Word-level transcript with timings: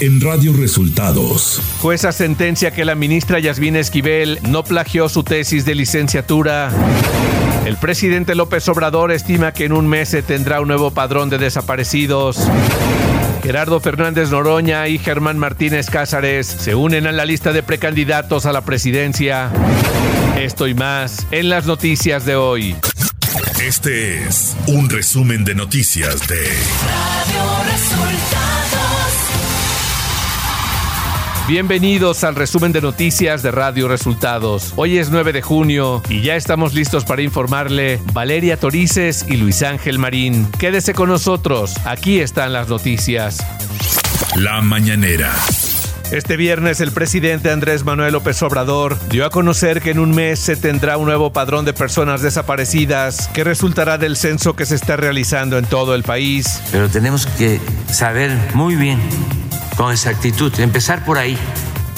en 0.00 0.20
Radio 0.20 0.54
Resultados. 0.54 1.60
Jueza 1.80 2.12
sentencia 2.12 2.70
que 2.70 2.86
la 2.86 2.94
ministra 2.94 3.38
Yasmín 3.38 3.76
Esquivel 3.76 4.38
no 4.48 4.64
plagió 4.64 5.08
su 5.10 5.22
tesis 5.24 5.66
de 5.66 5.74
licenciatura. 5.74 6.70
El 7.66 7.76
presidente 7.76 8.34
López 8.34 8.66
Obrador 8.68 9.12
estima 9.12 9.52
que 9.52 9.66
en 9.66 9.72
un 9.72 9.86
mes 9.86 10.08
se 10.08 10.22
tendrá 10.22 10.60
un 10.60 10.68
nuevo 10.68 10.90
padrón 10.90 11.28
de 11.28 11.36
desaparecidos. 11.36 12.38
Gerardo 13.42 13.78
Fernández 13.80 14.30
Noroña 14.30 14.88
y 14.88 14.98
Germán 14.98 15.38
Martínez 15.38 15.90
Cázares 15.90 16.46
se 16.46 16.74
unen 16.74 17.06
a 17.06 17.12
la 17.12 17.26
lista 17.26 17.52
de 17.52 17.62
precandidatos 17.62 18.46
a 18.46 18.52
la 18.52 18.62
presidencia. 18.62 19.50
Esto 20.38 20.66
y 20.66 20.74
más 20.74 21.26
en 21.30 21.50
las 21.50 21.66
noticias 21.66 22.24
de 22.24 22.36
hoy. 22.36 22.74
Este 23.62 24.24
es 24.24 24.56
un 24.66 24.88
resumen 24.88 25.44
de 25.44 25.54
noticias 25.54 26.26
de 26.26 26.36
Radio 26.36 27.70
Resultados. 27.70 28.09
Bienvenidos 31.50 32.22
al 32.22 32.36
resumen 32.36 32.70
de 32.70 32.80
noticias 32.80 33.42
de 33.42 33.50
Radio 33.50 33.88
Resultados. 33.88 34.72
Hoy 34.76 34.98
es 34.98 35.10
9 35.10 35.32
de 35.32 35.42
junio 35.42 36.00
y 36.08 36.22
ya 36.22 36.36
estamos 36.36 36.74
listos 36.74 37.04
para 37.04 37.22
informarle 37.22 38.00
Valeria 38.12 38.56
Torices 38.56 39.26
y 39.28 39.36
Luis 39.36 39.64
Ángel 39.64 39.98
Marín. 39.98 40.46
Quédese 40.60 40.94
con 40.94 41.08
nosotros, 41.08 41.74
aquí 41.84 42.20
están 42.20 42.52
las 42.52 42.68
noticias. 42.68 43.44
La 44.36 44.60
mañanera. 44.60 45.32
Este 46.12 46.36
viernes 46.36 46.80
el 46.80 46.92
presidente 46.92 47.50
Andrés 47.50 47.84
Manuel 47.84 48.12
López 48.12 48.40
Obrador 48.44 48.96
dio 49.08 49.26
a 49.26 49.30
conocer 49.30 49.80
que 49.80 49.90
en 49.90 49.98
un 49.98 50.12
mes 50.12 50.38
se 50.38 50.54
tendrá 50.54 50.98
un 50.98 51.06
nuevo 51.06 51.32
padrón 51.32 51.64
de 51.64 51.72
personas 51.72 52.22
desaparecidas 52.22 53.26
que 53.34 53.42
resultará 53.42 53.98
del 53.98 54.16
censo 54.16 54.54
que 54.54 54.66
se 54.66 54.76
está 54.76 54.96
realizando 54.96 55.58
en 55.58 55.64
todo 55.64 55.96
el 55.96 56.04
país. 56.04 56.62
Pero 56.70 56.88
tenemos 56.88 57.26
que 57.26 57.60
saber 57.88 58.36
muy 58.54 58.76
bien, 58.76 59.00
con 59.80 59.92
exactitud, 59.92 60.52
empezar 60.60 61.06
por 61.06 61.16
ahí. 61.16 61.38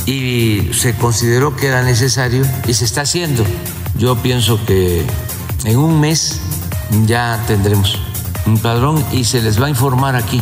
Y 0.07 0.71
se 0.73 0.95
consideró 0.95 1.57
que 1.57 1.67
era 1.67 1.83
necesario 1.83 2.47
y 2.69 2.75
se 2.75 2.85
está 2.85 3.01
haciendo. 3.01 3.45
Yo 3.99 4.15
pienso 4.23 4.65
que 4.65 5.05
en 5.65 5.79
un 5.79 5.99
mes 5.99 6.41
ya 7.07 7.43
tendremos 7.49 7.99
un 8.47 8.59
padrón 8.59 9.05
y 9.11 9.25
se 9.25 9.43
les 9.43 9.61
va 9.61 9.67
a 9.67 9.69
informar 9.69 10.15
aquí 10.15 10.41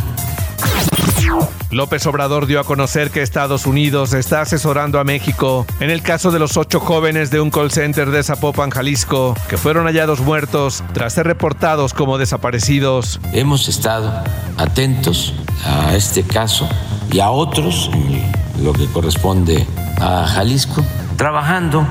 López 1.70 2.04
Obrador 2.06 2.46
dio 2.46 2.58
a 2.58 2.64
conocer 2.64 3.10
que 3.10 3.22
Estados 3.22 3.64
Unidos 3.64 4.12
está 4.12 4.40
asesorando 4.40 4.98
a 4.98 5.04
México 5.04 5.66
en 5.78 5.90
el 5.90 6.02
caso 6.02 6.32
de 6.32 6.40
los 6.40 6.56
ocho 6.56 6.80
jóvenes 6.80 7.30
de 7.30 7.40
un 7.40 7.50
call 7.50 7.70
center 7.70 8.10
de 8.10 8.24
Zapopan, 8.24 8.70
Jalisco, 8.70 9.36
que 9.48 9.56
fueron 9.56 9.86
hallados 9.86 10.20
muertos 10.20 10.82
tras 10.92 11.12
ser 11.12 11.28
reportados 11.28 11.94
como 11.94 12.18
desaparecidos. 12.18 13.20
Hemos 13.32 13.68
estado 13.68 14.12
atentos 14.56 15.32
a 15.64 15.94
este 15.94 16.24
caso 16.24 16.68
y 17.12 17.20
a 17.20 17.30
otros, 17.30 17.88
en 17.92 18.64
lo 18.64 18.72
que 18.72 18.86
corresponde 18.86 19.64
a 20.00 20.26
Jalisco, 20.26 20.84
trabajando 21.16 21.86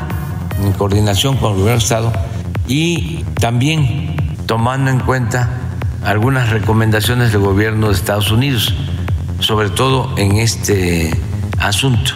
en 0.62 0.74
coordinación 0.74 1.38
con 1.38 1.54
el 1.54 1.60
gobierno 1.60 1.80
de 1.80 1.84
Estado 1.84 2.12
y 2.68 3.24
también 3.40 4.18
tomando 4.46 4.92
en 4.92 5.00
cuenta 5.00 5.50
algunas 6.04 6.50
recomendaciones 6.50 7.32
del 7.32 7.42
gobierno 7.42 7.88
de 7.88 7.94
Estados 7.94 8.30
Unidos 8.30 8.74
sobre 9.40 9.70
todo 9.70 10.14
en 10.18 10.38
este 10.38 11.12
asunto. 11.60 12.12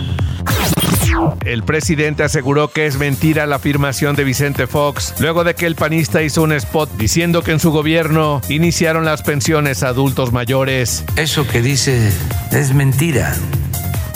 El 1.45 1.63
presidente 1.63 2.23
aseguró 2.23 2.69
que 2.69 2.85
es 2.85 2.97
mentira 2.97 3.45
la 3.45 3.57
afirmación 3.57 4.15
de 4.15 4.23
Vicente 4.23 4.67
Fox 4.67 5.13
luego 5.19 5.43
de 5.43 5.55
que 5.55 5.65
el 5.65 5.75
panista 5.75 6.21
hizo 6.21 6.41
un 6.41 6.53
spot 6.53 6.89
diciendo 6.97 7.43
que 7.43 7.51
en 7.51 7.59
su 7.59 7.71
gobierno 7.71 8.41
iniciaron 8.49 9.05
las 9.05 9.21
pensiones 9.21 9.83
a 9.83 9.89
adultos 9.89 10.31
mayores. 10.31 11.03
Eso 11.15 11.47
que 11.47 11.61
dice 11.61 12.11
es 12.51 12.73
mentira, 12.73 13.35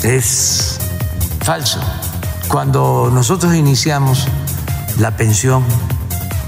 es 0.04 0.80
falso. 1.42 1.80
Cuando 2.48 3.12
nosotros 3.14 3.56
iniciamos 3.56 4.28
la 5.00 5.16
pensión 5.16 5.64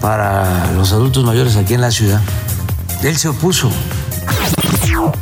para 0.02 0.72
los 0.74 0.94
adultos 0.94 1.24
mayores 1.26 1.58
aquí 1.58 1.74
en 1.74 1.82
la 1.82 1.92
ciudad, 1.92 2.22
él 3.04 3.18
se 3.18 3.28
opuso 3.30 3.70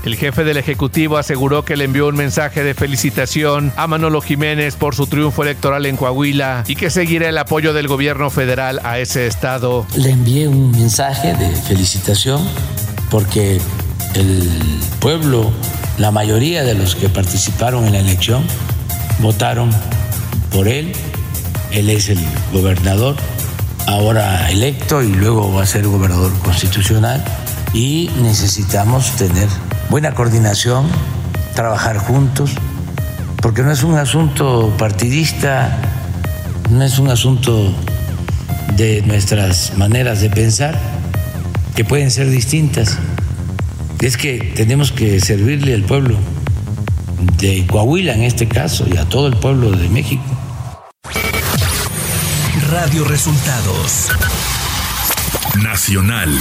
el 0.03 0.15
jefe 0.15 0.43
del 0.43 0.57
Ejecutivo 0.57 1.17
aseguró 1.17 1.65
que 1.65 1.75
le 1.75 1.83
envió 1.83 2.07
un 2.07 2.15
mensaje 2.15 2.63
de 2.63 2.73
felicitación 2.73 3.73
a 3.75 3.87
Manolo 3.87 4.21
Jiménez 4.21 4.75
por 4.75 4.95
su 4.95 5.07
triunfo 5.07 5.43
electoral 5.43 5.85
en 5.85 5.97
Coahuila 5.97 6.63
y 6.67 6.75
que 6.75 6.89
seguirá 6.89 7.29
el 7.29 7.37
apoyo 7.37 7.73
del 7.73 7.87
gobierno 7.87 8.29
federal 8.29 8.79
a 8.83 8.99
ese 8.99 9.27
estado. 9.27 9.85
Le 9.95 10.11
envié 10.11 10.47
un 10.47 10.71
mensaje 10.71 11.33
de 11.33 11.49
felicitación 11.55 12.41
porque 13.09 13.59
el 14.15 14.49
pueblo, 14.99 15.51
la 15.97 16.11
mayoría 16.11 16.63
de 16.63 16.73
los 16.73 16.95
que 16.95 17.09
participaron 17.09 17.85
en 17.85 17.93
la 17.93 17.99
elección, 17.99 18.43
votaron 19.19 19.69
por 20.51 20.67
él. 20.67 20.93
Él 21.71 21.89
es 21.89 22.09
el 22.09 22.19
gobernador, 22.53 23.15
ahora 23.87 24.49
electo 24.49 25.03
y 25.03 25.11
luego 25.11 25.53
va 25.53 25.63
a 25.63 25.65
ser 25.65 25.85
gobernador 25.87 26.31
constitucional 26.39 27.23
y 27.73 28.09
necesitamos 28.21 29.11
tener 29.17 29.47
buena 29.89 30.13
coordinación, 30.13 30.87
trabajar 31.55 31.97
juntos, 31.97 32.51
porque 33.41 33.63
no 33.63 33.71
es 33.71 33.83
un 33.83 33.95
asunto 33.95 34.73
partidista, 34.77 35.77
no 36.69 36.83
es 36.83 36.99
un 36.99 37.09
asunto 37.09 37.73
de 38.75 39.01
nuestras 39.03 39.77
maneras 39.77 40.21
de 40.21 40.29
pensar, 40.29 40.77
que 41.75 41.85
pueden 41.85 42.11
ser 42.11 42.29
distintas. 42.29 42.97
Es 44.01 44.17
que 44.17 44.53
tenemos 44.55 44.91
que 44.91 45.19
servirle 45.19 45.73
al 45.73 45.83
pueblo 45.83 46.17
de 47.37 47.65
Coahuila 47.67 48.13
en 48.13 48.23
este 48.23 48.47
caso 48.47 48.85
y 48.91 48.97
a 48.97 49.05
todo 49.05 49.27
el 49.27 49.37
pueblo 49.37 49.71
de 49.71 49.89
México. 49.89 50.23
Radio 52.69 53.05
Resultados 53.05 54.09
Nacional. 55.61 56.37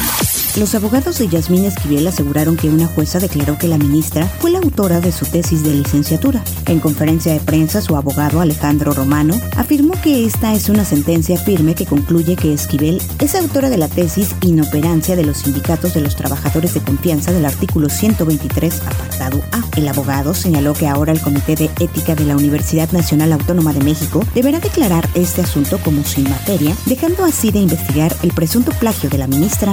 Los 0.56 0.74
abogados 0.74 1.18
de 1.18 1.28
Yasmín 1.28 1.66
Esquivel 1.66 2.06
aseguraron 2.06 2.56
que 2.56 2.70
una 2.70 2.86
jueza 2.86 3.18
declaró 3.18 3.58
que 3.58 3.68
la 3.68 3.76
ministra 3.76 4.26
fue 4.26 4.50
la 4.50 4.58
autora 4.58 5.02
de 5.02 5.12
su 5.12 5.26
tesis 5.26 5.62
de 5.62 5.74
licenciatura. 5.74 6.42
En 6.64 6.80
conferencia 6.80 7.34
de 7.34 7.40
prensa, 7.40 7.82
su 7.82 7.94
abogado 7.94 8.40
Alejandro 8.40 8.94
Romano 8.94 9.38
afirmó 9.54 9.92
que 10.00 10.24
esta 10.24 10.54
es 10.54 10.70
una 10.70 10.86
sentencia 10.86 11.36
firme 11.36 11.74
que 11.74 11.84
concluye 11.84 12.36
que 12.36 12.54
Esquivel 12.54 13.02
es 13.18 13.34
autora 13.34 13.68
de 13.68 13.76
la 13.76 13.88
tesis 13.88 14.34
Inoperancia 14.40 15.14
de 15.14 15.26
los 15.26 15.38
sindicatos 15.38 15.92
de 15.92 16.00
los 16.00 16.16
trabajadores 16.16 16.72
de 16.72 16.80
confianza 16.80 17.32
del 17.32 17.44
artículo 17.44 17.90
123, 17.90 18.80
apartado 18.80 19.42
A. 19.52 19.62
El 19.76 19.86
abogado 19.88 20.32
señaló 20.32 20.72
que 20.72 20.88
ahora 20.88 21.12
el 21.12 21.20
Comité 21.20 21.54
de 21.54 21.66
Ética 21.80 22.14
de 22.14 22.24
la 22.24 22.34
Universidad 22.34 22.90
Nacional 22.92 23.34
Autónoma 23.34 23.74
de 23.74 23.84
México 23.84 24.24
deberá 24.34 24.58
declarar 24.58 25.06
este 25.12 25.42
asunto 25.42 25.78
como 25.84 26.02
sin 26.02 26.24
materia, 26.30 26.74
dejando 26.86 27.26
así 27.26 27.50
de 27.50 27.58
investigar 27.58 28.16
el 28.22 28.32
presunto 28.32 28.72
plagio 28.72 29.10
de 29.10 29.18
la 29.18 29.26
ministra. 29.26 29.72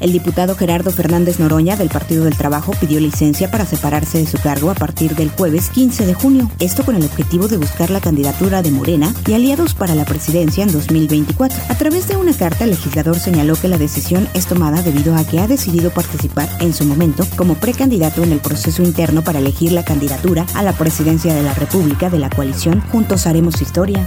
El 0.00 0.12
diputado 0.12 0.54
Gerardo 0.54 0.90
Fernández 0.90 1.38
Noroña 1.38 1.76
del 1.76 1.88
Partido 1.88 2.24
del 2.24 2.36
Trabajo 2.36 2.72
pidió 2.80 3.00
licencia 3.00 3.50
para 3.50 3.66
separarse 3.66 4.18
de 4.18 4.26
su 4.26 4.38
cargo 4.38 4.70
a 4.70 4.74
partir 4.74 5.14
del 5.14 5.30
jueves 5.30 5.70
15 5.70 6.06
de 6.06 6.14
junio, 6.14 6.50
esto 6.60 6.84
con 6.84 6.94
el 6.94 7.04
objetivo 7.04 7.48
de 7.48 7.56
buscar 7.56 7.90
la 7.90 8.00
candidatura 8.00 8.62
de 8.62 8.70
Morena 8.70 9.12
y 9.26 9.34
aliados 9.34 9.74
para 9.74 9.94
la 9.94 10.04
presidencia 10.04 10.62
en 10.62 10.72
2024. 10.72 11.58
A 11.68 11.74
través 11.74 12.08
de 12.08 12.16
una 12.16 12.32
carta, 12.32 12.64
el 12.64 12.70
legislador 12.70 13.18
señaló 13.18 13.56
que 13.56 13.68
la 13.68 13.78
decisión 13.78 14.28
es 14.34 14.46
tomada 14.46 14.82
debido 14.82 15.16
a 15.16 15.24
que 15.24 15.40
ha 15.40 15.48
decidido 15.48 15.90
participar 15.90 16.48
en 16.60 16.72
su 16.72 16.84
momento 16.84 17.26
como 17.36 17.54
precandidato 17.54 18.22
en 18.22 18.32
el 18.32 18.40
proceso 18.40 18.82
interno 18.82 19.22
para 19.22 19.40
elegir 19.40 19.72
la 19.72 19.84
candidatura 19.84 20.46
a 20.54 20.62
la 20.62 20.72
presidencia 20.72 21.34
de 21.34 21.42
la 21.42 21.54
República 21.54 22.08
de 22.08 22.18
la 22.18 22.30
coalición 22.30 22.80
Juntos 22.92 23.26
Haremos 23.26 23.60
Historia. 23.60 24.06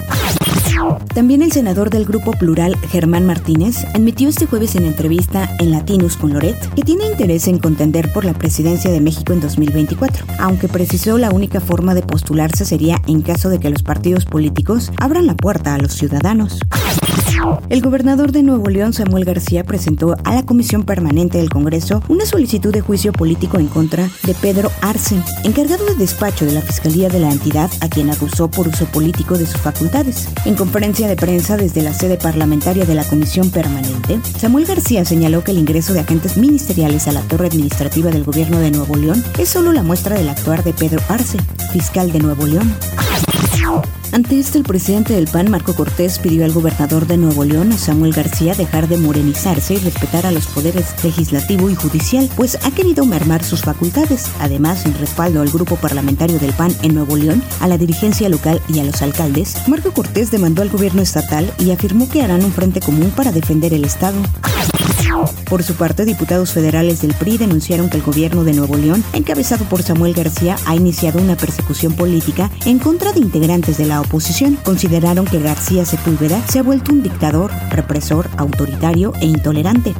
También 1.14 1.42
el 1.42 1.52
senador 1.52 1.90
del 1.90 2.06
Grupo 2.06 2.32
Plural, 2.32 2.76
Germán 2.90 3.26
Martínez, 3.26 3.86
admitió 3.94 4.30
este 4.30 4.46
jueves 4.46 4.76
en 4.76 4.86
entrevista 4.86 5.50
en 5.60 5.72
Latinus 5.72 6.18
con 6.18 6.34
Loret 6.34 6.58
que 6.74 6.84
tiene 6.84 7.06
interés 7.06 7.48
en 7.48 7.60
contender 7.60 8.12
por 8.12 8.26
la 8.26 8.34
presidencia 8.34 8.92
de 8.92 9.02
México 9.02 9.34
en 9.34 9.42
2024, 9.42 10.26
aunque 10.40 10.68
precisó 10.68 11.18
la 11.18 11.32
única 11.32 11.60
forma 11.60 11.94
de 11.94 12.02
postularse 12.02 12.66
sería 12.66 13.02
en 13.08 13.22
caso 13.22 13.50
de 13.50 13.60
que 13.60 13.70
los 13.70 13.84
partidos 13.84 14.26
políticos 14.26 14.92
abran 14.98 15.28
la 15.28 15.36
puerta 15.36 15.76
a 15.76 15.78
los 15.78 15.94
ciudadanos. 15.94 16.60
El 17.70 17.82
gobernador 17.82 18.32
de 18.32 18.44
Nuevo 18.44 18.70
León, 18.70 18.94
Samuel 18.94 19.26
García, 19.26 19.64
presentó 19.64 20.16
a 20.24 20.36
la 20.36 20.44
Comisión 20.44 20.84
Permanente 20.84 21.38
del 21.38 21.50
Congreso 21.50 22.04
una 22.10 22.26
solicitud 22.26 22.74
de 22.74 22.82
juicio 22.82 23.14
político 23.14 23.58
en 23.60 23.68
contra 23.68 24.10
de 24.24 24.34
Pedro 24.34 24.70
Arce, 24.82 25.16
encargado 25.44 25.86
de 25.86 25.96
despacho 25.96 26.46
de 26.46 26.52
la 26.52 26.62
Fiscalía 26.62 27.10
de 27.10 27.20
la 27.20 27.32
entidad, 27.32 27.72
a 27.80 27.88
quien 27.88 28.10
acusó 28.10 28.50
por 28.50 28.68
uso 28.68 28.86
político 28.86 29.38
de 29.38 29.46
sus 29.46 29.62
facultades. 29.62 30.28
En 30.46 30.56
conferencia 30.56 31.08
de 31.08 31.16
prensa 31.16 31.58
desde 31.58 31.82
la 31.82 31.94
sede 31.94 32.18
parlamentaria 32.18 32.86
de 32.86 32.96
la 32.96 33.06
Comisión 33.06 33.50
Permanente, 33.52 34.20
Samuel 34.38 34.66
García 34.66 35.06
señaló 35.06 35.44
que 35.44 35.52
el 35.52 35.60
ingreso 35.60 35.94
de 35.94 36.02
agentes 36.02 36.38
ministeriales 36.38 37.08
a 37.08 37.14
la 37.14 37.22
torre 37.22 37.48
administrativa 37.48 38.12
del 38.12 38.24
gobierno 38.24 38.60
de 38.60 38.72
Nuevo 38.72 38.96
León 38.96 39.24
es 39.40 39.50
solo 39.50 39.72
la 39.72 39.84
muestra 39.84 40.18
del 40.18 40.30
actuar 40.30 40.64
de 40.64 40.74
Pedro 40.74 41.02
Arce, 41.08 41.38
fiscal 41.72 42.12
de 42.12 42.20
Nuevo 42.20 42.46
León. 42.46 42.72
Ante 44.14 44.38
esto, 44.38 44.58
el 44.58 44.66
presidente 44.66 45.14
del 45.14 45.28
PAN, 45.28 45.50
Marco 45.50 45.74
Cortés, 45.74 46.20
pidió 46.20 46.44
al 46.44 46.52
gobernador 46.52 47.08
de 47.08 47.16
Nuevo 47.16 47.46
León, 47.46 47.72
Samuel 47.72 48.12
García, 48.12 48.54
dejar 48.54 48.90
de 48.90 48.98
morenizarse 48.98 49.76
y 49.76 49.78
respetar 49.78 50.26
a 50.26 50.32
los 50.32 50.48
poderes 50.48 51.02
legislativo 51.02 51.70
y 51.70 51.76
judicial, 51.76 52.30
pues 52.36 52.58
ha 52.66 52.72
querido 52.72 53.06
mermar 53.06 53.42
sus 53.42 53.62
facultades. 53.62 54.30
Además, 54.42 54.86
en 54.86 54.98
respaldo 54.98 55.42
al 55.42 55.50
grupo 55.50 55.78
parlamentario 55.78 56.40
del 56.40 56.52
PAN 56.52 56.76
en 56.82 56.94
Nuevo 56.94 57.16
León, 57.16 57.42
a 57.62 57.70
la 57.70 57.78
dirigencia 57.78 58.28
local 58.28 58.62
y 58.68 58.80
a 58.80 58.84
los 58.84 59.02
alcaldes, 59.02 59.56
Marco 59.68 59.94
Cortés 59.94 60.30
demandó 60.30 60.62
al 60.62 60.70
gobierno 60.70 61.02
estatal 61.02 61.50
y 61.58 61.72
afirmó 61.72 62.10
que 62.10 62.22
harán 62.22 62.44
un 62.44 62.52
frente 62.52 62.82
común 62.82 63.12
para 63.16 63.32
defender 63.32 63.74
el 63.74 63.86
Estado. 63.86 64.18
Por 65.50 65.64
su 65.64 65.76
parte, 65.76 66.06
diputados 66.06 66.52
federales 66.52 67.02
del 67.02 67.14
PRI 67.14 67.38
denunciaron 67.38 67.90
que 67.90 67.98
el 67.98 68.04
gobierno 68.04 68.44
de 68.44 68.54
Nuevo 68.54 68.78
León, 68.78 69.04
encabezado 69.14 69.66
por 69.66 69.84
Samuel 69.84 70.14
García, 70.14 70.56
ha 70.66 70.76
iniciado 70.76 71.20
una 71.20 71.36
persecución 71.36 71.94
política 71.94 72.50
en 72.66 72.80
contra 72.80 73.12
de 73.12 73.20
integrantes 73.20 73.78
de 73.78 73.86
la 73.86 74.01
oposición. 74.02 74.58
Consideraron 74.64 75.26
que 75.26 75.40
García 75.40 75.86
Sepúlveda 75.86 76.42
se 76.48 76.60
ha 76.60 76.64
vuelto 76.64 76.92
un 76.92 77.04
dictador, 77.04 77.52
represor, 77.70 78.30
autoritario 78.38 79.14
e 79.22 79.26
intolerante. 79.26 79.94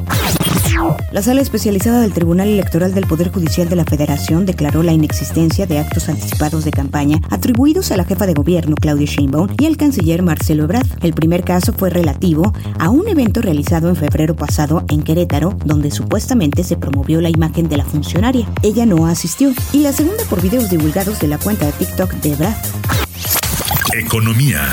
La 1.12 1.22
sala 1.22 1.42
especializada 1.42 2.00
del 2.00 2.12
Tribunal 2.12 2.48
Electoral 2.48 2.94
del 2.94 3.06
Poder 3.06 3.30
Judicial 3.30 3.68
de 3.68 3.76
la 3.76 3.84
Federación 3.84 4.46
declaró 4.46 4.82
la 4.82 4.92
inexistencia 4.92 5.66
de 5.66 5.78
actos 5.78 6.08
anticipados 6.08 6.64
de 6.64 6.70
campaña 6.70 7.20
atribuidos 7.30 7.92
a 7.92 7.96
la 7.96 8.04
jefa 8.04 8.26
de 8.26 8.34
gobierno 8.34 8.74
Claudia 8.74 9.06
Sheinbaum 9.06 9.48
y 9.58 9.66
al 9.66 9.76
canciller 9.76 10.22
Marcelo 10.22 10.64
Ebrard. 10.64 10.86
El 11.02 11.12
primer 11.12 11.44
caso 11.44 11.72
fue 11.72 11.90
relativo 11.90 12.52
a 12.78 12.90
un 12.90 13.06
evento 13.06 13.42
realizado 13.42 13.88
en 13.88 13.96
febrero 13.96 14.34
pasado 14.34 14.84
en 14.88 15.02
Querétaro, 15.02 15.56
donde 15.64 15.90
supuestamente 15.90 16.64
se 16.64 16.76
promovió 16.76 17.20
la 17.20 17.30
imagen 17.30 17.68
de 17.68 17.76
la 17.76 17.84
funcionaria. 17.84 18.48
Ella 18.62 18.86
no 18.86 19.06
asistió. 19.06 19.52
Y 19.72 19.80
la 19.80 19.92
segunda 19.92 20.24
por 20.28 20.40
videos 20.40 20.70
divulgados 20.70 21.20
de 21.20 21.28
la 21.28 21.38
cuenta 21.38 21.66
de 21.66 21.72
TikTok 21.72 22.12
de 22.14 22.32
Ebrard. 22.32 22.56
Economía. 23.94 24.72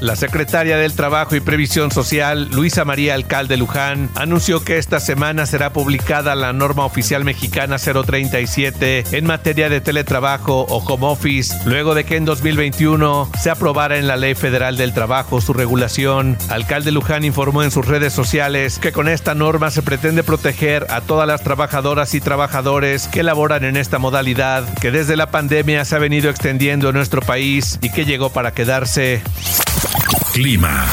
La 0.00 0.16
secretaria 0.16 0.78
del 0.78 0.94
Trabajo 0.94 1.36
y 1.36 1.40
Previsión 1.40 1.90
Social, 1.90 2.48
Luisa 2.52 2.86
María 2.86 3.12
Alcalde 3.14 3.58
Luján, 3.58 4.08
anunció 4.14 4.64
que 4.64 4.78
esta 4.78 4.98
semana 4.98 5.44
será 5.44 5.74
publicada 5.74 6.34
la 6.34 6.54
norma 6.54 6.86
oficial 6.86 7.22
mexicana 7.22 7.76
037 7.76 9.04
en 9.12 9.26
materia 9.26 9.68
de 9.68 9.82
teletrabajo 9.82 10.62
o 10.62 10.78
home 10.78 11.06
office, 11.06 11.54
luego 11.66 11.94
de 11.94 12.04
que 12.04 12.16
en 12.16 12.24
2021 12.24 13.30
se 13.38 13.50
aprobara 13.50 13.98
en 13.98 14.06
la 14.06 14.16
Ley 14.16 14.34
Federal 14.34 14.78
del 14.78 14.94
Trabajo 14.94 15.42
su 15.42 15.52
regulación. 15.52 16.38
Alcalde 16.48 16.92
Luján 16.92 17.24
informó 17.24 17.62
en 17.62 17.70
sus 17.70 17.86
redes 17.86 18.14
sociales 18.14 18.78
que 18.78 18.92
con 18.92 19.06
esta 19.06 19.34
norma 19.34 19.70
se 19.70 19.82
pretende 19.82 20.22
proteger 20.22 20.86
a 20.88 21.02
todas 21.02 21.28
las 21.28 21.42
trabajadoras 21.42 22.14
y 22.14 22.22
trabajadores 22.22 23.06
que 23.06 23.22
laboran 23.22 23.64
en 23.64 23.76
esta 23.76 23.98
modalidad, 23.98 24.64
que 24.80 24.90
desde 24.90 25.16
la 25.16 25.30
pandemia 25.30 25.84
se 25.84 25.94
ha 25.94 25.98
venido 25.98 26.30
extendiendo 26.30 26.88
en 26.88 26.94
nuestro 26.94 27.20
país 27.20 27.78
y 27.82 27.90
que 27.90 28.06
llegó 28.06 28.30
para 28.30 28.52
quedarse. 28.54 29.22
Clima. 30.32 30.86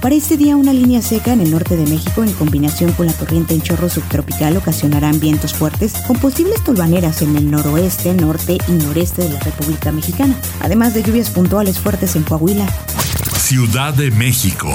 Para 0.00 0.14
este 0.14 0.36
día, 0.36 0.56
una 0.56 0.72
línea 0.72 1.02
seca 1.02 1.32
en 1.32 1.40
el 1.40 1.50
norte 1.50 1.76
de 1.76 1.86
México, 1.86 2.24
en 2.24 2.32
combinación 2.32 2.92
con 2.92 3.06
la 3.06 3.12
corriente 3.12 3.54
en 3.54 3.62
chorro 3.62 3.88
subtropical, 3.88 4.56
ocasionarán 4.56 5.20
vientos 5.20 5.54
fuertes 5.54 5.94
con 6.06 6.18
posibles 6.18 6.62
tolvaneras 6.64 7.22
en 7.22 7.36
el 7.36 7.50
noroeste, 7.50 8.12
norte 8.14 8.58
y 8.66 8.72
noreste 8.72 9.22
de 9.22 9.30
la 9.30 9.40
República 9.40 9.92
Mexicana, 9.92 10.36
además 10.60 10.94
de 10.94 11.02
lluvias 11.02 11.30
puntuales 11.30 11.78
fuertes 11.78 12.16
en 12.16 12.24
Coahuila. 12.24 12.66
Ciudad 13.38 13.94
de 13.94 14.10
México. 14.10 14.72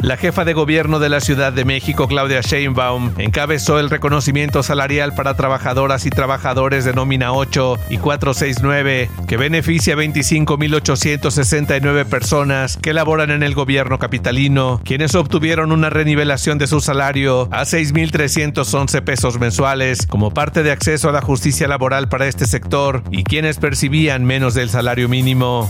La 0.00 0.16
jefa 0.16 0.44
de 0.44 0.52
gobierno 0.52 1.00
de 1.00 1.08
la 1.08 1.20
Ciudad 1.20 1.52
de 1.52 1.64
México, 1.64 2.06
Claudia 2.06 2.40
Sheinbaum, 2.40 3.14
encabezó 3.18 3.80
el 3.80 3.90
reconocimiento 3.90 4.62
salarial 4.62 5.12
para 5.14 5.34
trabajadoras 5.34 6.06
y 6.06 6.10
trabajadores 6.10 6.84
de 6.84 6.92
nómina 6.92 7.32
8 7.32 7.76
y 7.90 7.98
469, 7.98 9.10
que 9.26 9.36
beneficia 9.36 9.94
a 9.94 9.96
25.869 9.96 12.04
personas 12.04 12.76
que 12.76 12.92
laboran 12.92 13.32
en 13.32 13.42
el 13.42 13.54
gobierno 13.54 13.98
capitalino, 13.98 14.80
quienes 14.84 15.16
obtuvieron 15.16 15.72
una 15.72 15.90
renivelación 15.90 16.58
de 16.58 16.68
su 16.68 16.80
salario 16.80 17.48
a 17.50 17.62
6.311 17.62 19.02
pesos 19.02 19.40
mensuales 19.40 20.06
como 20.06 20.32
parte 20.32 20.62
de 20.62 20.70
acceso 20.70 21.08
a 21.08 21.12
la 21.12 21.22
justicia 21.22 21.66
laboral 21.66 22.08
para 22.08 22.28
este 22.28 22.46
sector 22.46 23.02
y 23.10 23.24
quienes 23.24 23.58
percibían 23.58 24.24
menos 24.24 24.54
del 24.54 24.70
salario 24.70 25.08
mínimo. 25.08 25.68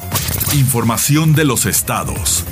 Información 0.52 1.34
de 1.34 1.46
los 1.46 1.64
estados. 1.64 2.44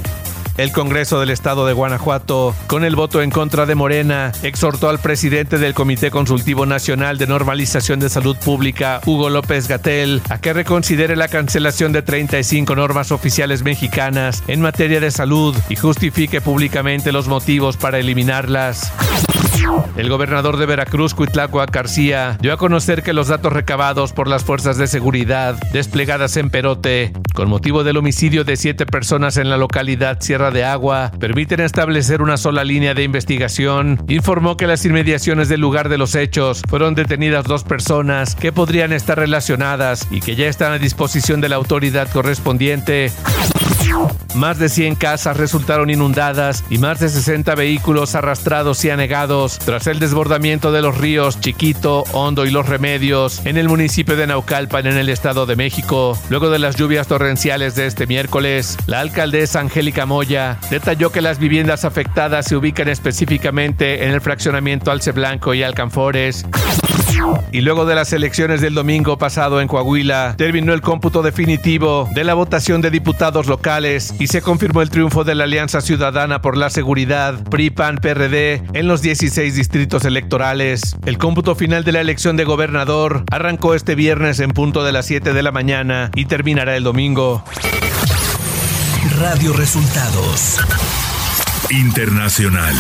El 0.57 0.73
Congreso 0.73 1.21
del 1.21 1.31
Estado 1.31 1.67
de 1.67 1.75
Guanajuato, 1.75 2.55
con 2.67 2.85
el 2.85 2.97
voto 2.97 3.21
en 3.21 3.31
contra 3.31 3.67
de 3.67 3.75
Morena, 3.75 4.33
exhortó 4.43 4.89
al 4.89 4.99
presidente 4.99 5.59
del 5.59 5.75
Comité 5.75 6.11
Consultivo 6.11 6.65
Nacional 6.65 7.19
de 7.19 7.27
Normalización 7.27 8.01
de 8.01 8.09
Salud 8.09 8.37
Pública, 8.39 9.01
Hugo 9.05 9.29
López 9.29 9.69
Gatel, 9.69 10.23
a 10.31 10.39
que 10.39 10.55
reconsidere 10.55 11.15
la 11.15 11.29
cancelación 11.29 11.93
de 11.93 12.01
35 12.01 12.75
normas 12.75 13.13
oficiales 13.13 13.63
mexicanas 13.63 14.43
en 14.47 14.63
materia 14.63 15.01
de 15.01 15.11
salud 15.11 15.55
y 15.69 15.77
justifique 15.77 16.41
públicamente 16.41 17.13
los 17.13 17.29
motivos 17.29 17.77
para 17.77 17.99
eliminarlas. 17.99 18.93
El 19.97 20.09
gobernador 20.11 20.57
de 20.59 20.67
Veracruz, 20.67 21.15
Cuitlacua 21.15 21.67
García, 21.67 22.37
dio 22.41 22.53
a 22.53 22.57
conocer 22.57 23.03
que 23.03 23.13
los 23.13 23.29
datos 23.29 23.53
recabados 23.53 24.13
por 24.13 24.29
las 24.29 24.45
fuerzas 24.45 24.77
de 24.77 24.87
seguridad 24.87 25.59
desplegadas 25.73 26.37
en 26.37 26.51
Perote, 26.51 27.13
con 27.35 27.49
motivo 27.49 27.83
del 27.83 27.97
homicidio 27.97 28.45
de 28.45 28.57
siete 28.57 28.87
personas 28.87 29.37
en 29.37 29.49
la 29.49 29.57
localidad 29.57 30.21
Sierra 30.21 30.51
de 30.51 30.65
Agua, 30.65 31.13
permiten 31.19 31.61
establecer 31.61 32.23
una 32.23 32.37
sola 32.37 32.63
línea 32.63 32.95
de 32.95 33.05
investigación. 33.05 34.05
Informó 34.09 34.57
que 34.57 34.67
las 34.67 34.85
inmediaciones 34.85 35.49
del 35.49 35.61
lugar 35.61 35.89
de 35.89 35.99
los 35.99 36.15
hechos 36.15 36.63
fueron 36.69 36.95
detenidas 36.95 37.45
dos 37.45 37.65
personas 37.65 38.35
que 38.35 38.53
podrían 38.53 38.93
estar 38.93 39.19
relacionadas 39.19 40.07
y 40.11 40.21
que 40.21 40.37
ya 40.37 40.47
están 40.47 40.73
a 40.73 40.79
disposición 40.79 41.41
de 41.41 41.49
la 41.49 41.57
autoridad 41.57 42.09
correspondiente. 42.11 43.11
Más 44.35 44.59
de 44.59 44.69
100 44.69 44.97
casas 44.97 45.39
resultaron 45.39 45.89
inundadas 45.89 46.63
y 46.69 46.77
más 46.77 47.01
de 47.01 47.09
60 47.09 47.55
vehículos 47.55 48.15
arrastrados 48.15 48.85
y 48.85 48.91
anegados 48.91 49.59
tras 49.59 49.87
el 49.87 49.99
desbordamiento 49.99 50.73
de 50.73 50.83
los 50.83 50.99
ríos 50.99 51.41
Chiquito, 51.41 52.05
Hondo 52.13 52.45
y 52.45 52.51
Los 52.51 52.69
Remedios 52.69 53.41
en 53.47 53.57
el 53.57 53.69
municipio 53.69 54.15
de 54.15 54.27
Naucalpan 54.27 54.87
en 54.87 54.99
el 54.99 55.09
Estado 55.09 55.47
de 55.47 55.57
México. 55.57 56.19
Luego 56.29 56.51
de 56.51 56.59
las 56.59 56.77
lluvias 56.77 57.07
torrenciales 57.07 57.75
de 57.77 57.87
este 57.87 58.07
miércoles, 58.07 58.77
la 58.87 59.01
alcaldesa 59.01 59.61
Angélica 59.61 60.05
Moya 60.05 60.59
detalló 60.71 61.11
que 61.11 61.23
las 61.23 61.39
viviendas 61.39 61.87
afectadas 61.87 62.47
se 62.47 62.57
ubican 62.57 62.89
específicamente 62.89 64.05
en 64.05 64.13
el 64.13 64.21
fraccionamiento 64.21 64.91
Alce 64.91 65.13
Blanco 65.13 65.55
y 65.55 65.63
Alcanfores. 65.63 66.45
Y 67.53 67.61
luego 67.61 67.87
de 67.87 67.95
las 67.95 68.13
elecciones 68.13 68.61
del 68.61 68.75
domingo 68.75 69.19
pasado 69.19 69.61
en 69.61 69.69
Coahuila, 69.69 70.35
terminó 70.37 70.73
el 70.73 70.83
cómputo 70.83 71.23
definitivo 71.23 72.09
de 72.13 72.25
la 72.25 72.35
votación 72.35 72.83
de 72.83 72.91
diputados 72.91 73.47
locales 73.47 74.15
y 74.19 74.27
se 74.27 74.43
confirmó 74.43 74.83
el 74.83 74.91
triunfo 74.91 75.25
de 75.25 75.35
la 75.35 75.45
Alianza 75.45 75.81
Ciudadana 75.81 76.43
por 76.43 76.57
la 76.57 76.71
Seguridad, 76.71 77.43
PRI-PAN-PRD, 77.45 78.63
en 78.75 78.89
los 78.89 79.03
16 79.03 79.55
distritos 79.55 80.05
electorales. 80.05 80.97
El 81.07 81.19
cómputo 81.19 81.55
final 81.55 81.85
de 81.85 81.93
la 81.93 82.01
elección 82.01 82.37
de 82.37 82.45
gobernador 82.45 83.25
arrancó 83.31 83.75
este 83.75 83.95
viernes 83.95 84.41
en 84.41 84.51
punto 84.51 84.85
de 84.85 84.93
las 84.93 85.07
7 85.07 85.33
de 85.33 85.43
la 85.43 85.53
mañana 85.53 86.11
y 86.15 86.27
terminará 86.27 86.77
el 86.77 86.85
domingo. 86.85 87.45
Radio 89.19 89.53
Resultados. 89.53 90.59
Internacional. 91.71 92.75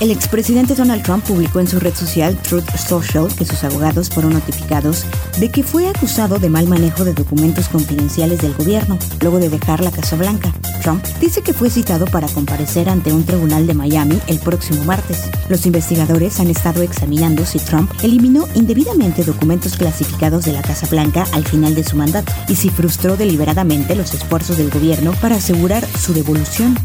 El 0.00 0.12
expresidente 0.12 0.76
Donald 0.76 1.02
Trump 1.02 1.24
publicó 1.24 1.58
en 1.58 1.66
su 1.66 1.80
red 1.80 1.92
social 1.92 2.36
Truth 2.36 2.70
Social 2.76 3.26
que 3.36 3.44
sus 3.44 3.64
abogados 3.64 4.08
fueron 4.08 4.32
notificados 4.32 5.04
de 5.40 5.50
que 5.50 5.64
fue 5.64 5.88
acusado 5.88 6.38
de 6.38 6.48
mal 6.48 6.68
manejo 6.68 7.04
de 7.04 7.14
documentos 7.14 7.68
confidenciales 7.68 8.40
del 8.40 8.54
gobierno, 8.54 8.96
luego 9.20 9.40
de 9.40 9.48
dejar 9.48 9.80
la 9.80 9.90
Casa 9.90 10.14
Blanca. 10.14 10.52
Trump 10.82 11.04
dice 11.20 11.42
que 11.42 11.52
fue 11.52 11.68
citado 11.68 12.04
para 12.06 12.28
comparecer 12.28 12.88
ante 12.88 13.12
un 13.12 13.24
tribunal 13.24 13.66
de 13.66 13.74
Miami 13.74 14.20
el 14.28 14.38
próximo 14.38 14.84
martes. 14.84 15.28
Los 15.48 15.66
investigadores 15.66 16.38
han 16.38 16.48
estado 16.48 16.82
examinando 16.82 17.44
si 17.44 17.58
Trump 17.58 17.90
eliminó 18.04 18.46
indebidamente 18.54 19.24
documentos 19.24 19.76
clasificados 19.76 20.44
de 20.44 20.52
la 20.52 20.62
Casa 20.62 20.86
Blanca 20.86 21.26
al 21.32 21.44
final 21.44 21.74
de 21.74 21.82
su 21.82 21.96
mandato 21.96 22.32
y 22.46 22.54
si 22.54 22.70
frustró 22.70 23.16
deliberadamente 23.16 23.96
los 23.96 24.14
esfuerzos 24.14 24.58
del 24.58 24.70
gobierno 24.70 25.10
para 25.20 25.36
asegurar 25.36 25.84
su 25.98 26.14
devolución. 26.14 26.76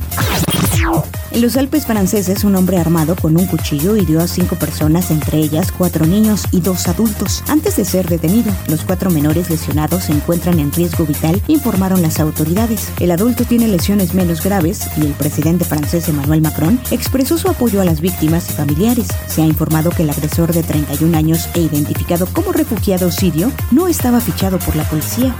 En 1.33 1.41
los 1.41 1.57
Alpes 1.57 1.87
franceses, 1.87 2.43
un 2.43 2.55
hombre 2.55 2.77
armado 2.77 3.15
con 3.15 3.35
un 3.35 3.47
cuchillo 3.47 3.95
hirió 3.95 4.21
a 4.21 4.27
cinco 4.27 4.55
personas, 4.55 5.09
entre 5.09 5.39
ellas 5.39 5.71
cuatro 5.71 6.05
niños 6.05 6.43
y 6.51 6.61
dos 6.61 6.87
adultos, 6.87 7.43
antes 7.47 7.75
de 7.75 7.85
ser 7.85 8.07
detenido. 8.07 8.53
Los 8.67 8.83
cuatro 8.83 9.09
menores 9.09 9.49
lesionados 9.49 10.03
se 10.03 10.11
encuentran 10.11 10.59
en 10.59 10.71
riesgo 10.71 11.07
vital, 11.07 11.41
informaron 11.47 12.03
las 12.03 12.19
autoridades. 12.19 12.91
El 12.99 13.09
adulto 13.09 13.45
tiene 13.45 13.67
lesiones 13.67 14.13
menos 14.13 14.43
graves 14.43 14.87
y 14.95 15.07
el 15.07 15.13
presidente 15.13 15.65
francés 15.65 16.07
Emmanuel 16.07 16.43
Macron 16.43 16.79
expresó 16.91 17.39
su 17.39 17.49
apoyo 17.49 17.81
a 17.81 17.85
las 17.85 17.99
víctimas 17.99 18.51
y 18.51 18.53
familiares. 18.53 19.07
Se 19.25 19.41
ha 19.41 19.45
informado 19.45 19.89
que 19.89 20.03
el 20.03 20.11
agresor 20.11 20.53
de 20.53 20.61
31 20.61 21.17
años 21.17 21.49
e 21.55 21.61
identificado 21.61 22.27
como 22.27 22.51
refugiado 22.51 23.11
sirio 23.11 23.51
no 23.71 23.87
estaba 23.87 24.21
fichado 24.21 24.59
por 24.59 24.75
la 24.75 24.83
policía. 24.83 25.35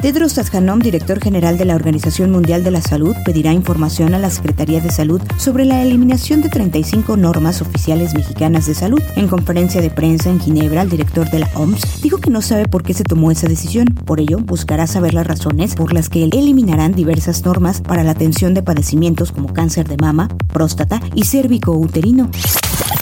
Tedros 0.00 0.38
Adhanom, 0.38 0.78
director 0.78 1.20
general 1.20 1.58
de 1.58 1.64
la 1.64 1.74
Organización 1.74 2.30
Mundial 2.30 2.62
de 2.62 2.70
la 2.70 2.80
Salud, 2.80 3.16
pedirá 3.24 3.52
información 3.52 4.14
a 4.14 4.18
la 4.18 4.30
Secretaría 4.30 4.80
de 4.80 4.90
Salud 4.90 5.20
sobre 5.38 5.64
la 5.64 5.82
eliminación 5.82 6.40
de 6.40 6.48
35 6.48 7.16
normas 7.16 7.60
oficiales 7.60 8.14
mexicanas 8.14 8.66
de 8.66 8.74
salud. 8.74 9.02
En 9.16 9.28
conferencia 9.28 9.80
de 9.80 9.90
prensa 9.90 10.30
en 10.30 10.40
Ginebra, 10.40 10.82
el 10.82 10.88
director 10.88 11.28
de 11.30 11.40
la 11.40 11.50
OMS 11.54 12.00
dijo 12.00 12.18
que 12.18 12.30
no 12.30 12.42
sabe 12.42 12.66
por 12.66 12.82
qué 12.82 12.94
se 12.94 13.04
tomó 13.04 13.30
esa 13.30 13.48
decisión. 13.48 13.86
Por 13.86 14.20
ello, 14.20 14.38
buscará 14.38 14.86
saber 14.86 15.14
las 15.14 15.26
razones 15.26 15.74
por 15.74 15.92
las 15.92 16.08
que 16.08 16.24
eliminarán 16.24 16.92
diversas 16.92 17.44
normas 17.44 17.80
para 17.80 18.04
la 18.04 18.12
atención 18.12 18.54
de 18.54 18.62
padecimientos 18.62 19.32
como 19.32 19.52
cáncer 19.52 19.88
de 19.88 19.96
mama, 19.96 20.28
próstata 20.52 21.00
y 21.14 21.24
cérvico 21.24 21.72
uterino. 21.72 22.30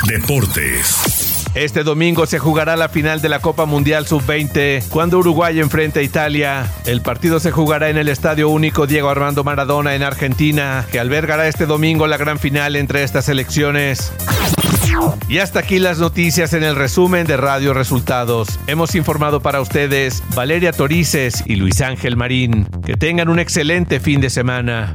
Deportes. 0.08 1.15
Este 1.56 1.84
domingo 1.84 2.26
se 2.26 2.38
jugará 2.38 2.76
la 2.76 2.90
final 2.90 3.22
de 3.22 3.30
la 3.30 3.38
Copa 3.38 3.64
Mundial 3.64 4.06
Sub-20 4.06 4.88
cuando 4.90 5.18
Uruguay 5.18 5.58
enfrenta 5.58 6.00
a 6.00 6.02
Italia. 6.02 6.70
El 6.84 7.00
partido 7.00 7.40
se 7.40 7.50
jugará 7.50 7.88
en 7.88 7.96
el 7.96 8.10
Estadio 8.10 8.50
Único 8.50 8.86
Diego 8.86 9.08
Armando 9.08 9.42
Maradona 9.42 9.94
en 9.94 10.02
Argentina, 10.02 10.84
que 10.92 11.00
albergará 11.00 11.48
este 11.48 11.64
domingo 11.64 12.06
la 12.06 12.18
gran 12.18 12.38
final 12.38 12.76
entre 12.76 13.04
estas 13.04 13.25
selecciones. 13.25 14.12
Y 15.28 15.38
hasta 15.38 15.60
aquí 15.60 15.78
las 15.78 15.98
noticias 15.98 16.52
en 16.52 16.62
el 16.62 16.76
resumen 16.76 17.26
de 17.26 17.38
Radio 17.38 17.72
Resultados. 17.72 18.60
Hemos 18.66 18.94
informado 18.94 19.40
para 19.40 19.62
ustedes 19.62 20.22
Valeria 20.34 20.72
Torices 20.72 21.42
y 21.46 21.56
Luis 21.56 21.80
Ángel 21.80 22.18
Marín. 22.18 22.68
Que 22.84 22.98
tengan 22.98 23.30
un 23.30 23.38
excelente 23.38 23.98
fin 23.98 24.20
de 24.20 24.28
semana. 24.28 24.94